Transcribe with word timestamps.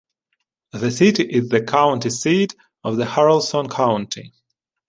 The 0.73 0.89
city 0.89 1.21
is 1.31 1.49
the 1.49 1.61
county 1.61 2.09
seat 2.09 2.55
of 2.83 2.95
Haralson 2.97 3.69
County. 3.69 4.33